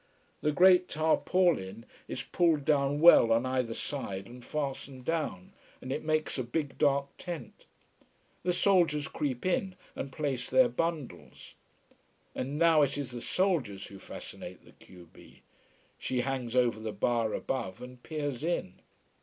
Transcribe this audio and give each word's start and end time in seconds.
The 0.41 0.51
great 0.51 0.87
tarpaulin 0.89 1.85
is 2.07 2.23
pulled 2.23 2.65
down 2.65 3.01
well 3.01 3.31
on 3.31 3.45
either 3.45 3.75
side 3.75 4.25
and 4.25 4.43
fastened 4.43 5.05
down, 5.05 5.53
and 5.79 5.91
it 5.91 6.03
makes 6.03 6.39
a 6.39 6.43
big 6.43 6.79
dark 6.79 7.09
tent. 7.19 7.67
The 8.41 8.51
soldiers 8.51 9.07
creep 9.07 9.45
in 9.45 9.75
and 9.95 10.11
place 10.11 10.49
their 10.49 10.69
bundles. 10.69 11.53
And 12.33 12.57
now 12.57 12.81
it 12.81 12.97
is 12.97 13.11
the 13.11 13.21
soldiers 13.21 13.85
who 13.89 13.99
fascinate 13.99 14.65
the 14.65 14.71
q 14.71 15.07
b. 15.13 15.43
She 15.99 16.21
hangs 16.21 16.55
over 16.55 16.79
the 16.79 16.91
bar 16.91 17.33
above, 17.35 17.79
and 17.79 18.01
peers 18.01 18.43
in. 18.43 18.79